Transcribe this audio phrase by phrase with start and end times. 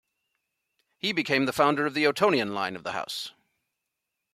[0.97, 3.33] He became the founder of the Ottonian line of the house.